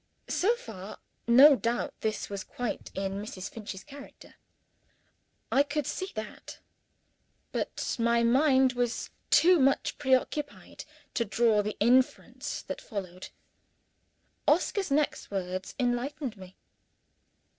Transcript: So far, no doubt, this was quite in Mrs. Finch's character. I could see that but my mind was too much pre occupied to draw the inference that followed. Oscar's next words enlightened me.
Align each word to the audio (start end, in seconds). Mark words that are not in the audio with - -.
So 0.29 0.55
far, 0.55 0.97
no 1.27 1.55
doubt, 1.55 1.93
this 2.01 2.27
was 2.27 2.43
quite 2.43 2.89
in 2.95 3.21
Mrs. 3.23 3.51
Finch's 3.51 3.83
character. 3.83 4.33
I 5.51 5.61
could 5.61 5.85
see 5.85 6.09
that 6.15 6.57
but 7.51 7.97
my 7.99 8.23
mind 8.23 8.73
was 8.73 9.11
too 9.29 9.59
much 9.59 9.99
pre 9.99 10.15
occupied 10.15 10.85
to 11.13 11.23
draw 11.23 11.61
the 11.61 11.77
inference 11.79 12.63
that 12.63 12.81
followed. 12.81 13.29
Oscar's 14.47 14.89
next 14.89 15.29
words 15.29 15.75
enlightened 15.79 16.35
me. 16.35 16.57